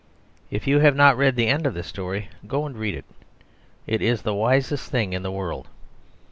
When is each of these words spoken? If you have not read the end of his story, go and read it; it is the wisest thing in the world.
If 0.49 0.65
you 0.65 0.79
have 0.79 0.95
not 0.95 1.15
read 1.15 1.35
the 1.35 1.45
end 1.45 1.67
of 1.67 1.75
his 1.75 1.85
story, 1.85 2.29
go 2.47 2.65
and 2.65 2.75
read 2.75 2.95
it; 2.95 3.05
it 3.85 4.01
is 4.01 4.23
the 4.23 4.33
wisest 4.33 4.89
thing 4.89 5.13
in 5.13 5.21
the 5.21 5.29
world. 5.31 5.67